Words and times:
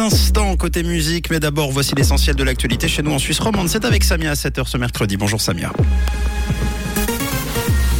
instants 0.00 0.56
côté 0.56 0.82
musique, 0.82 1.30
mais 1.30 1.40
d'abord 1.40 1.70
voici 1.72 1.94
l'essentiel 1.94 2.36
de 2.36 2.44
l'actualité 2.44 2.88
chez 2.88 3.02
nous 3.02 3.12
en 3.12 3.18
Suisse 3.18 3.38
romande. 3.38 3.68
C'est 3.68 3.84
avec 3.84 4.04
Samia 4.04 4.30
à 4.30 4.34
7h 4.34 4.66
ce 4.66 4.78
mercredi. 4.78 5.16
Bonjour 5.16 5.40
Samia. 5.40 5.72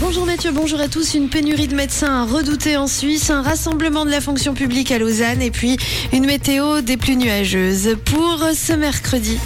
Bonjour 0.00 0.26
Mathieu, 0.26 0.52
bonjour 0.52 0.80
à 0.80 0.88
tous. 0.88 1.14
Une 1.14 1.28
pénurie 1.28 1.68
de 1.68 1.74
médecins 1.74 2.22
à 2.22 2.24
redouter 2.24 2.76
en 2.76 2.86
Suisse, 2.86 3.30
un 3.30 3.42
rassemblement 3.42 4.04
de 4.04 4.10
la 4.10 4.20
fonction 4.20 4.54
publique 4.54 4.92
à 4.92 4.98
Lausanne 4.98 5.42
et 5.42 5.50
puis 5.50 5.76
une 6.12 6.26
météo 6.26 6.80
des 6.80 6.96
plus 6.96 7.16
nuageuses 7.16 7.96
pour 8.04 8.44
ce 8.54 8.72
mercredi. 8.72 9.38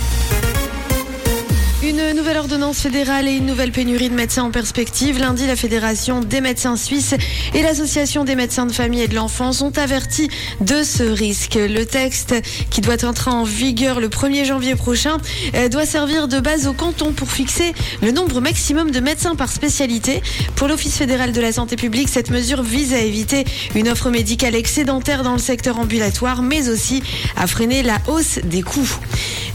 Une 1.83 2.13
nouvelle 2.13 2.37
ordonnance 2.37 2.81
fédérale 2.81 3.27
et 3.27 3.33
une 3.33 3.47
nouvelle 3.47 3.73
pénurie 3.73 4.11
de 4.11 4.15
médecins 4.15 4.43
en 4.43 4.51
perspective. 4.51 5.19
Lundi, 5.19 5.47
la 5.47 5.57
Fédération 5.57 6.21
des 6.21 6.43
médecins 6.43 6.77
suisses 6.77 7.15
et 7.55 7.63
l'Association 7.63 8.25
des 8.25 8.35
médecins 8.35 8.67
de 8.67 8.73
famille 8.73 9.01
et 9.01 9.09
de 9.09 9.15
l'enfance 9.15 9.63
ont 9.63 9.73
averti 9.79 10.29
de 10.61 10.83
ce 10.83 11.03
risque. 11.03 11.55
Le 11.55 11.87
texte, 11.87 12.35
qui 12.69 12.83
doit 12.83 13.03
entrer 13.07 13.31
en 13.31 13.45
vigueur 13.45 13.99
le 13.99 14.11
1er 14.11 14.45
janvier 14.45 14.75
prochain, 14.75 15.17
euh, 15.55 15.71
doit 15.71 15.87
servir 15.87 16.29
de 16.29 16.39
base 16.39 16.67
au 16.67 16.75
canton 16.75 17.13
pour 17.13 17.33
fixer 17.33 17.73
le 18.03 18.13
nombre 18.13 18.43
maximum 18.43 18.91
de 18.91 19.01
médecins 19.01 19.35
par 19.35 19.51
spécialité. 19.51 20.23
Pour 20.57 20.69
l'Office 20.69 20.99
fédéral 20.99 21.33
de 21.33 21.41
la 21.41 21.53
santé 21.53 21.77
publique, 21.77 22.11
cette 22.11 22.29
mesure 22.29 22.63
vise 22.63 22.93
à 22.93 22.99
éviter 22.99 23.47
une 23.75 23.89
offre 23.89 24.11
médicale 24.11 24.55
excédentaire 24.55 25.23
dans 25.23 25.33
le 25.33 25.39
secteur 25.39 25.79
ambulatoire, 25.79 26.43
mais 26.43 26.69
aussi 26.69 27.03
à 27.39 27.47
freiner 27.47 27.83
la 27.83 27.97
hausse 28.07 28.39
des 28.45 28.61
coûts. 28.61 28.99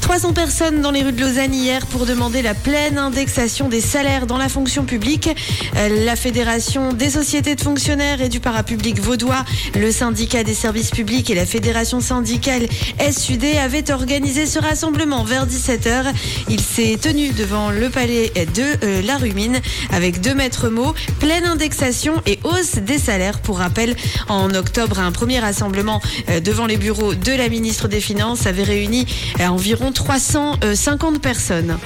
300 0.05 0.33
personnes 0.33 0.81
dans 0.81 0.91
les 0.91 1.01
rues 1.01 1.13
de 1.13 1.19
Lausanne 1.19 1.51
hier 1.51 1.87
pour 1.87 2.05
demander 2.05 2.43
la 2.43 2.53
pleine 2.53 2.99
indexation 2.99 3.69
des 3.69 3.81
salaires 3.81 4.27
dans 4.27 4.37
la 4.37 4.49
fonction 4.49 4.85
publique. 4.85 5.29
Euh, 5.77 6.05
la 6.05 6.15
Fédération 6.15 6.93
des 6.93 7.09
sociétés 7.09 7.55
de 7.55 7.61
fonctionnaires 7.61 8.21
et 8.21 8.29
du 8.29 8.39
parapublic 8.39 8.99
vaudois, 8.99 9.43
le 9.73 9.91
syndicat 9.91 10.43
des 10.43 10.53
services 10.53 10.91
publics 10.91 11.31
et 11.31 11.33
la 11.33 11.47
Fédération 11.47 12.01
syndicale 12.01 12.67
SUD 12.99 13.45
avaient 13.59 13.89
organisé 13.89 14.45
ce 14.45 14.59
rassemblement 14.59 15.23
vers 15.23 15.47
17h. 15.47 16.13
Il 16.49 16.61
s'est 16.61 16.99
tenu 17.01 17.29
devant 17.29 17.71
le 17.71 17.89
palais 17.89 18.31
de 18.35 18.85
euh, 18.85 19.01
la 19.01 19.17
Rumine 19.17 19.59
avec 19.91 20.21
deux 20.21 20.35
maîtres 20.35 20.69
mots, 20.69 20.93
pleine 21.19 21.45
indexation 21.45 22.21
et 22.27 22.37
hausse 22.43 22.75
des 22.75 22.99
salaires. 22.99 23.39
Pour 23.39 23.57
rappel, 23.57 23.95
en 24.29 24.53
octobre, 24.53 24.99
un 24.99 25.11
premier 25.11 25.39
rassemblement 25.39 25.99
euh, 26.29 26.39
devant 26.39 26.67
les 26.67 26.77
bureaux 26.77 27.15
de 27.15 27.31
la 27.31 27.49
ministre 27.49 27.87
des 27.87 28.01
Finances 28.01 28.45
avait 28.45 28.61
réuni 28.61 29.07
environ 29.39 29.93
350 29.95 31.19
personnes. 31.19 31.77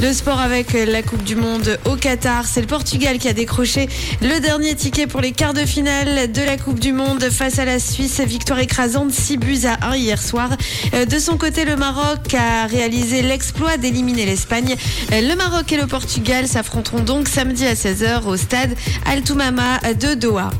Le 0.00 0.14
sport 0.14 0.40
avec 0.40 0.72
la 0.72 1.02
Coupe 1.02 1.22
du 1.24 1.36
Monde 1.36 1.78
au 1.84 1.94
Qatar. 1.96 2.46
C'est 2.46 2.62
le 2.62 2.66
Portugal 2.66 3.18
qui 3.18 3.28
a 3.28 3.34
décroché 3.34 3.88
le 4.22 4.40
dernier 4.40 4.74
ticket 4.74 5.06
pour 5.06 5.20
les 5.20 5.32
quarts 5.32 5.52
de 5.52 5.66
finale 5.66 6.32
de 6.32 6.40
la 6.40 6.56
Coupe 6.56 6.78
du 6.78 6.94
Monde 6.94 7.28
face 7.28 7.58
à 7.58 7.66
la 7.66 7.78
Suisse. 7.78 8.20
Victoire 8.20 8.60
écrasante 8.60 9.12
6 9.12 9.36
buts 9.36 9.66
à 9.66 9.88
1 9.90 9.96
hier 9.96 10.22
soir. 10.22 10.48
De 10.92 11.18
son 11.18 11.36
côté, 11.36 11.66
le 11.66 11.76
Maroc 11.76 12.32
a 12.32 12.66
réalisé 12.66 13.20
l'exploit 13.20 13.76
d'éliminer 13.76 14.24
l'Espagne. 14.24 14.74
Le 15.10 15.34
Maroc 15.34 15.70
et 15.72 15.76
le 15.76 15.86
Portugal 15.86 16.48
s'affronteront 16.48 17.00
donc 17.00 17.28
samedi 17.28 17.66
à 17.66 17.74
16h 17.74 18.24
au 18.24 18.38
stade 18.38 18.74
Al-Toumama 19.04 19.80
de 20.00 20.14
Doha. 20.14 20.50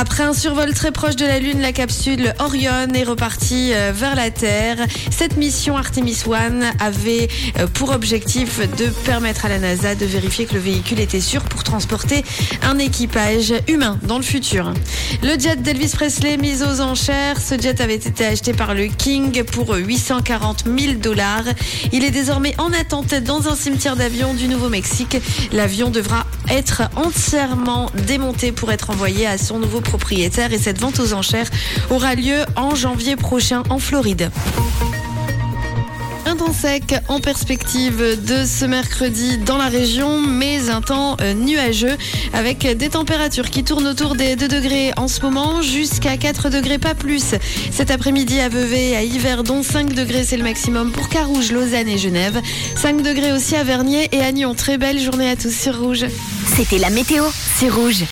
Après 0.00 0.22
un 0.22 0.32
survol 0.32 0.72
très 0.74 0.92
proche 0.92 1.16
de 1.16 1.26
la 1.26 1.40
Lune, 1.40 1.60
la 1.60 1.72
capsule 1.72 2.32
Orion 2.38 2.86
est 2.94 3.02
repartie 3.02 3.72
euh, 3.74 3.90
vers 3.92 4.14
la 4.14 4.30
Terre. 4.30 4.76
Cette 5.10 5.36
mission 5.36 5.76
Artemis 5.76 6.22
One 6.24 6.64
avait 6.78 7.26
euh, 7.58 7.66
pour 7.66 7.90
objectif 7.90 8.60
de 8.76 8.86
permettre 9.04 9.44
à 9.44 9.48
la 9.48 9.58
NASA 9.58 9.96
de 9.96 10.06
vérifier 10.06 10.46
que 10.46 10.54
le 10.54 10.60
véhicule 10.60 11.00
était 11.00 11.20
sûr 11.20 11.42
pour 11.42 11.64
transporter 11.64 12.22
un 12.62 12.78
équipage 12.78 13.52
humain 13.66 13.98
dans 14.04 14.18
le 14.18 14.22
futur. 14.22 14.72
Le 15.24 15.36
jet 15.36 15.60
d'Elvis 15.60 15.90
Presley 15.96 16.36
mis 16.36 16.62
aux 16.62 16.80
enchères. 16.80 17.40
Ce 17.40 17.60
jet 17.60 17.80
avait 17.80 17.96
été 17.96 18.24
acheté 18.24 18.52
par 18.52 18.74
le 18.74 18.86
King 18.86 19.42
pour 19.42 19.74
840 19.74 20.66
000 20.78 20.94
dollars. 21.02 21.42
Il 21.90 22.04
est 22.04 22.12
désormais 22.12 22.54
en 22.58 22.72
attente 22.72 23.14
dans 23.14 23.48
un 23.48 23.56
cimetière 23.56 23.96
d'avions 23.96 24.32
du 24.32 24.46
Nouveau-Mexique. 24.46 25.16
L'avion 25.50 25.90
devra 25.90 26.24
être 26.50 26.82
entièrement 26.94 27.90
démonté 28.06 28.52
pour 28.52 28.70
être 28.70 28.90
envoyé 28.90 29.26
à 29.26 29.36
son 29.38 29.58
nouveau 29.58 29.80
propriétaire 29.88 30.52
et 30.52 30.58
cette 30.58 30.78
vente 30.78 31.00
aux 31.00 31.14
enchères 31.14 31.50
aura 31.90 32.14
lieu 32.14 32.44
en 32.56 32.74
janvier 32.74 33.16
prochain 33.16 33.62
en 33.70 33.78
Floride. 33.78 34.30
Un 36.26 36.36
temps 36.36 36.52
sec 36.52 36.94
en 37.08 37.20
perspective 37.20 38.22
de 38.22 38.44
ce 38.44 38.66
mercredi 38.66 39.38
dans 39.38 39.56
la 39.56 39.68
région, 39.68 40.20
mais 40.20 40.68
un 40.68 40.82
temps 40.82 41.16
euh, 41.22 41.32
nuageux 41.32 41.96
avec 42.34 42.66
des 42.76 42.90
températures 42.90 43.48
qui 43.48 43.64
tournent 43.64 43.86
autour 43.86 44.14
des 44.14 44.36
2 44.36 44.46
degrés 44.46 44.92
en 44.98 45.08
ce 45.08 45.22
moment, 45.22 45.62
jusqu'à 45.62 46.18
4 46.18 46.50
degrés, 46.50 46.76
pas 46.76 46.94
plus. 46.94 47.34
Cet 47.70 47.90
après-midi 47.90 48.40
à 48.40 48.50
Vevey, 48.50 48.94
à 48.94 49.04
Yverdon, 49.04 49.62
5 49.62 49.94
degrés 49.94 50.22
c'est 50.22 50.36
le 50.36 50.44
maximum 50.44 50.92
pour 50.92 51.08
Carouge, 51.08 51.50
Lausanne 51.50 51.88
et 51.88 51.96
Genève. 51.96 52.42
5 52.76 53.00
degrés 53.00 53.32
aussi 53.32 53.56
à 53.56 53.64
Vernier 53.64 54.10
et 54.12 54.20
à 54.20 54.30
Nyon. 54.30 54.54
Très 54.54 54.76
belle 54.76 55.00
journée 55.00 55.30
à 55.30 55.36
tous 55.36 55.54
sur 55.54 55.80
Rouge. 55.80 56.04
C'était 56.56 56.78
la 56.78 56.90
météo, 56.90 57.24
c'est 57.56 57.70
Rouge. 57.70 58.04